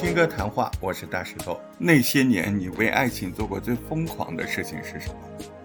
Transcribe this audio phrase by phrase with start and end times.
[0.00, 1.60] 听歌谈话，我是大石头。
[1.76, 5.14] 那些年，你为爱情做过最疯狂的事情是什么？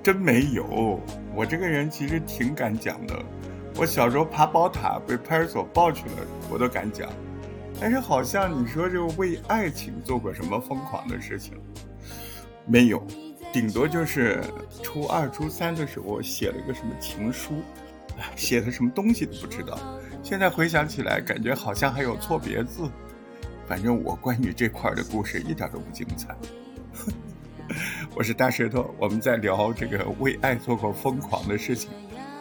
[0.04, 1.00] 真没有。
[1.34, 3.18] 我这个人其实挺敢讲的。
[3.78, 7.10] 我小时候爬宝塔被派出所抱去了，我都敢讲。
[7.80, 11.54] 但是好像你说这个为爱情做过什么疯狂的事情，
[12.66, 13.02] 没有。
[13.54, 14.44] 顶多就是
[14.84, 17.54] 初二、初三的时候写了一个什么情书，
[18.36, 19.80] 写的什么东西都不知道。
[20.22, 22.82] 现在回想起来，感觉好像还有错别字。
[23.68, 26.36] 反正我关于这块的故事一点都不精彩。
[28.16, 31.90] 我是大舌头，我们在聊这个为爱做过疯狂的事情。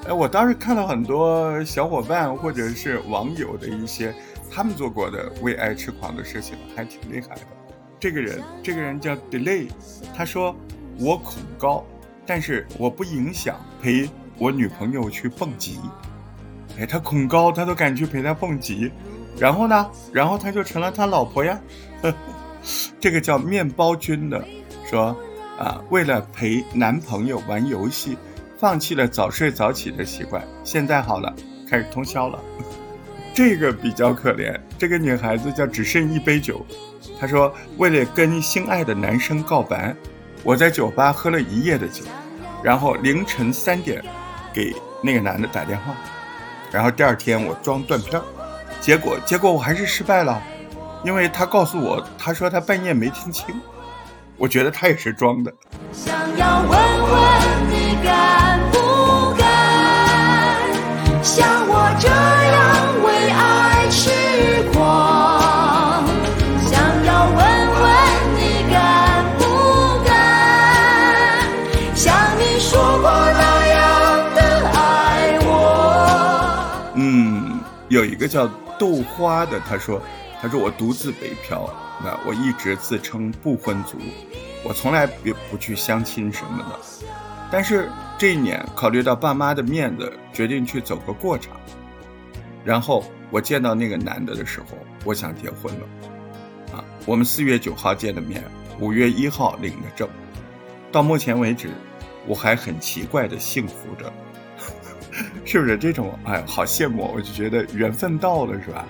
[0.06, 4.14] 哎，我当时看到很多小伙伴或者是网友的一些
[4.50, 7.40] 他们做过的为爱痴狂的事情，还挺厉害的。
[7.98, 9.68] 这个人，这个人叫 Delay，
[10.14, 10.54] 他说
[10.98, 11.84] 我恐高，
[12.26, 15.80] 但是我不影响陪我女朋友去蹦极。
[16.78, 18.92] 哎，他恐高，他都敢去陪她蹦极。
[19.38, 19.90] 然后呢？
[20.12, 21.60] 然后他就成了他老婆呀。
[23.00, 24.42] 这个叫面包君的
[24.88, 25.16] 说
[25.58, 28.16] 啊，为了陪男朋友玩游戏，
[28.58, 30.42] 放弃了早睡早起的习惯。
[30.62, 31.34] 现在好了，
[31.68, 32.38] 开始通宵了。
[33.34, 34.58] 这个比较可怜。
[34.78, 36.64] 这个女孩子叫只剩一杯酒。
[37.20, 39.94] 她说，为了跟心爱的男生告白，
[40.42, 42.04] 我在酒吧喝了一夜的酒，
[42.62, 44.02] 然后凌晨三点
[44.52, 45.94] 给那个男的打电话，
[46.72, 48.20] 然后第二天我装断片。
[48.84, 50.38] 结果，结果我还是失败了，
[51.04, 53.58] 因为他告诉我，他说他半夜没听清，
[54.36, 55.50] 我觉得他也是装的。
[55.90, 57.18] 想要问问
[57.70, 59.48] 你敢不敢
[61.22, 64.10] 像我这样为爱痴
[64.74, 66.04] 狂？
[66.66, 66.76] 想
[67.06, 67.40] 要问
[67.80, 67.88] 问
[68.36, 69.42] 你敢不
[70.04, 70.12] 敢
[71.96, 73.78] 像你说过那样
[74.34, 74.38] 的
[74.74, 76.92] 爱我？
[76.96, 77.58] 嗯，
[77.88, 78.46] 有一个叫。
[78.84, 79.98] 豆花的他说
[80.42, 81.74] ：“他说我独自北漂，
[82.04, 83.96] 那我一直自称不婚族，
[84.62, 87.06] 我从来也不去相亲什么的。
[87.50, 91.56] 但是这一年考虑到爸妈的面子，决定去走个过场。
[92.62, 96.76] 然后我见到那个男的的时候，我想结婚了。
[96.76, 98.44] 啊，我们四月九号见的面，
[98.78, 100.06] 五月一号领的证。
[100.92, 101.70] 到目前为止，
[102.26, 104.12] 我还很奇怪的幸福着。”
[105.44, 106.18] 是不是这种？
[106.24, 107.10] 哎，好羡慕！
[107.14, 108.84] 我就觉得缘分到了，是吧？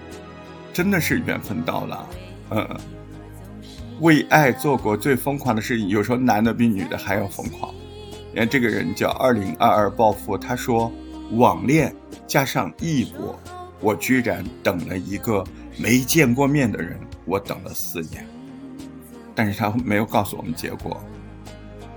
[0.73, 2.09] 真的是缘分到了。
[2.51, 2.69] 嗯，
[4.01, 7.75] 为爱做过最疯狂的事情，有时候男的比女的还要疯狂。
[8.33, 10.91] 你看这个人叫二零二二暴富，他说
[11.33, 11.95] 网恋
[12.27, 13.39] 加上异国，
[13.81, 15.45] 我居然等了一个
[15.77, 18.27] 没见过面的人，我等了四年，
[19.35, 21.01] 但是他没有告诉我们结果。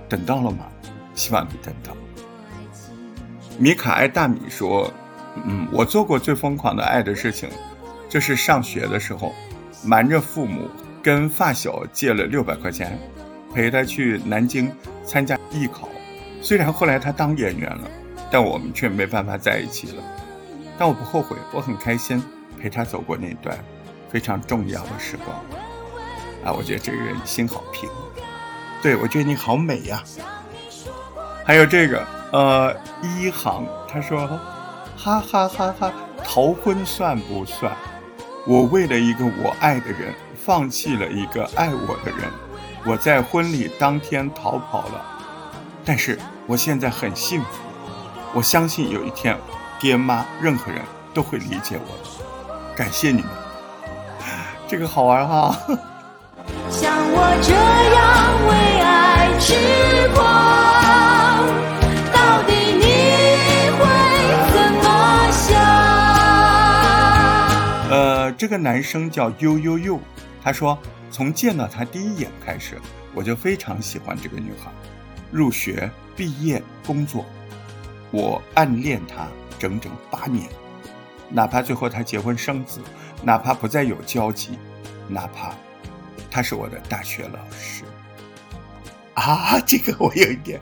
[0.08, 0.66] 等到了吗？
[1.14, 1.96] 希望你等到。
[3.58, 4.88] 米卡爱大米说
[5.44, 7.48] ：“嗯，我做过最疯狂的爱的事情，
[8.08, 9.34] 就是上学的时候，
[9.84, 10.70] 瞒着父母
[11.02, 12.96] 跟发小借了六百块钱，
[13.52, 14.70] 陪他去南京
[15.04, 15.88] 参加艺考。
[16.40, 17.90] 虽然后来他当演员了，
[18.30, 20.02] 但我们却没办法在一起了。
[20.78, 22.22] 但我不后悔，我很开心
[22.60, 23.58] 陪他走过那段
[24.08, 25.36] 非常重要的时光。
[26.44, 27.90] 啊，我觉得这个人心好平。
[28.80, 30.00] 对，我觉得你好美呀。
[31.48, 34.28] 还有这个。”呃，一行他说，
[34.98, 35.90] 哈哈哈哈，
[36.22, 37.74] 逃婚算不算？
[38.46, 40.12] 我为了一个我爱的人，
[40.44, 42.30] 放弃了一个爱我的人，
[42.84, 45.02] 我在婚礼当天逃跑了，
[45.86, 47.48] 但是我现在很幸福，
[48.34, 49.34] 我相信有一天，
[49.80, 50.82] 爹妈任何人
[51.14, 53.30] 都会理解我的，感谢你们，
[54.68, 55.56] 这个好玩哈。
[56.70, 57.54] 像我这
[57.94, 58.07] 样
[68.38, 70.00] 这个男生叫悠悠悠，
[70.40, 70.78] 他说
[71.10, 72.80] 从见到他第一眼开始，
[73.12, 74.70] 我就非常喜欢这个女孩。
[75.32, 77.26] 入学、毕业、工作，
[78.12, 79.26] 我暗恋她
[79.58, 80.48] 整整八年，
[81.28, 82.80] 哪怕最后她结婚生子，
[83.24, 84.56] 哪怕不再有交集，
[85.08, 85.52] 哪怕
[86.30, 87.82] 他是我的大学老师。
[89.14, 90.60] 啊，这个我有一点，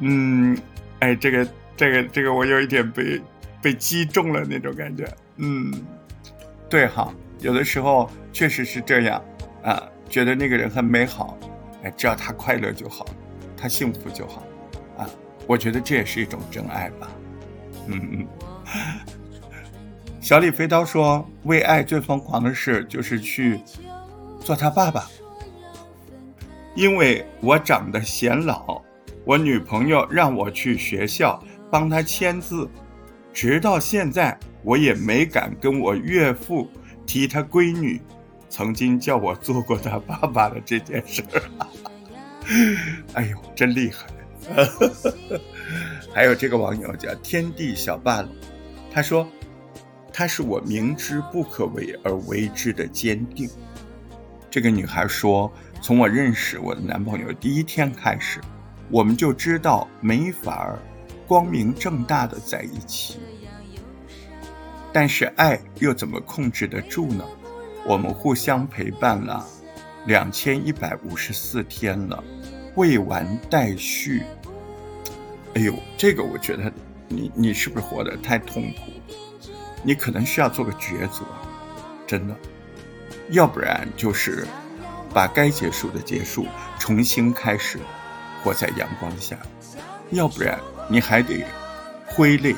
[0.00, 0.56] 嗯，
[1.00, 1.46] 哎，这个
[1.76, 3.20] 这个这个我有一点被
[3.60, 5.06] 被击中了那种感觉，
[5.36, 5.70] 嗯。
[6.68, 9.22] 对哈，有的时候确实是这样，
[9.62, 11.38] 啊，觉得那个人很美好，
[11.82, 13.06] 哎，只要他快乐就好，
[13.56, 14.42] 他幸福就好，
[14.98, 15.08] 啊，
[15.46, 17.08] 我觉得这也是一种真爱吧，
[17.86, 18.26] 嗯嗯。
[20.20, 23.60] 小李飞刀说，为爱最疯狂的事就是去
[24.40, 25.08] 做他爸爸，
[26.74, 28.82] 因为我长得显老，
[29.24, 31.40] 我女朋友让我去学校
[31.70, 32.68] 帮他签字，
[33.32, 34.36] 直到现在。
[34.66, 36.68] 我也没敢跟我岳父
[37.06, 38.02] 提他闺女，
[38.48, 41.42] 曾经叫我做过他爸爸的这件事儿。
[43.14, 44.08] 哎呦，真厉害！
[46.12, 48.28] 还有这个网友叫天地小霸，
[48.90, 49.24] 他说
[50.12, 53.48] ：“他是我明知不可为而为之的坚定。”
[54.50, 55.48] 这个女孩说
[55.80, 58.40] ：“从我认识我的男朋友第一天开始，
[58.90, 60.76] 我们就知道没法
[61.24, 63.20] 光明正大的在一起。
[64.96, 67.24] 但是爱又怎么控制得住呢？
[67.84, 69.46] 我们互相陪伴了
[70.06, 72.24] 两千一百五十四天了。”
[72.76, 74.22] 未完待续。
[75.54, 76.72] 哎呦，这个我觉得
[77.08, 78.90] 你你是不是活得太痛苦？
[79.82, 81.26] 你可能需要做个抉择，
[82.06, 82.34] 真的。
[83.32, 84.46] 要不然就是
[85.12, 86.46] 把该结束的结束，
[86.78, 87.78] 重新开始，
[88.42, 89.36] 活在阳光下；
[90.10, 90.58] 要不然
[90.88, 91.44] 你还得
[92.06, 92.56] 挥泪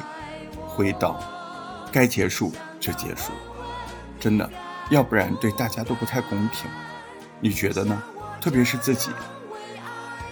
[0.69, 1.21] 挥刀，
[1.93, 3.33] 该结束就结束，
[4.21, 4.49] 真的。
[4.91, 6.71] 要不然对大家都不太公平，
[7.41, 8.03] 你觉得呢？
[8.41, 9.11] 特别是自己。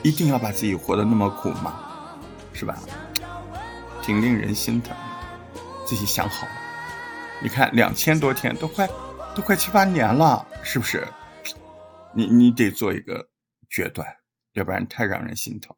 [0.02, 1.78] 一定要把自己活得那么苦吗？
[2.52, 2.78] 是吧？
[4.00, 4.96] 挺令人心疼。
[5.84, 6.52] 自己想好了。
[7.42, 8.88] 你看，两千多天都快
[9.34, 11.06] 都快七八年了，是不是？
[12.14, 13.28] 你你得做一个
[13.68, 14.06] 决断，
[14.52, 15.76] 要不然太让人心疼。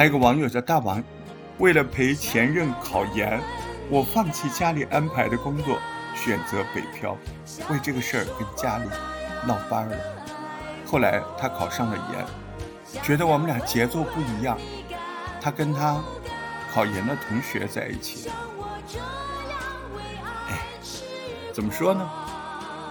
[0.00, 1.04] 还有个网友叫大王，
[1.58, 3.38] 为了陪前任考研，
[3.90, 5.78] 我放弃家里安排的工作，
[6.14, 7.14] 选择北漂，
[7.68, 8.88] 为这个事儿跟家里
[9.46, 9.96] 闹翻了。
[10.86, 14.56] 后来他考上了研，觉得我们俩节奏不一样，
[15.38, 16.02] 他跟他
[16.72, 18.30] 考研的同学在一起。
[20.48, 20.62] 哎，
[21.52, 22.10] 怎么说呢？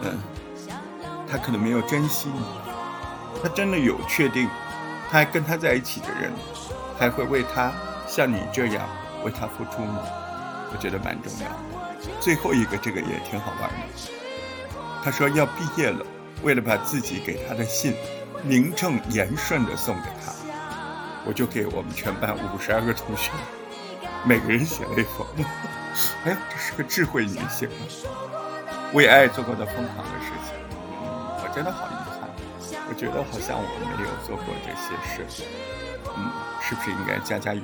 [0.04, 0.20] 嗯，
[1.28, 2.44] 他可能没有珍惜你，
[3.42, 4.48] 他真的有确定，
[5.10, 6.32] 他还跟他在一起的人。
[7.00, 7.72] 还会为他
[8.06, 8.88] 像你这样
[9.24, 10.02] 为他付出吗？
[10.72, 12.10] 我觉得蛮重要的。
[12.20, 14.12] 最后一个这个也挺好玩的。
[15.02, 16.06] 他说要毕业了，
[16.44, 17.96] 为了把自己给他的信
[18.44, 20.34] 名正言顺的送给他，
[21.26, 23.32] 我就给我们全班五十二个同学
[24.26, 25.26] 每个人写了一封。
[26.26, 27.70] 哎呀，这是个智慧女性，
[28.94, 30.54] 为爱做过的疯狂的事情。
[31.42, 32.30] 我真的好遗憾，
[32.90, 33.64] 我觉得好像我
[33.98, 35.44] 没有做过这些事。
[36.16, 36.30] 嗯，
[36.70, 37.62] 是不是应该加加油？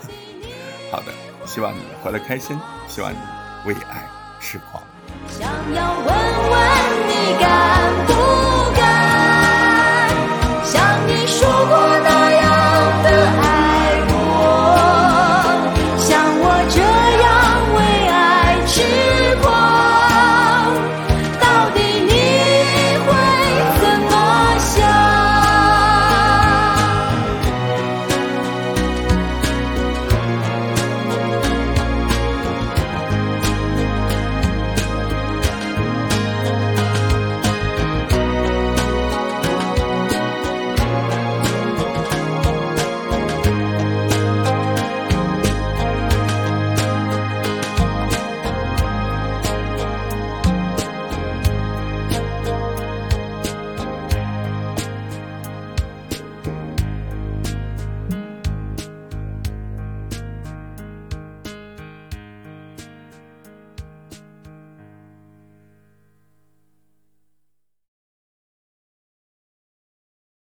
[0.90, 1.12] 好的，
[1.46, 2.58] 希望你活得开心，
[2.88, 3.18] 希望你
[3.66, 4.08] 为爱
[4.40, 4.82] 痴狂。
[5.28, 6.58] 想要问问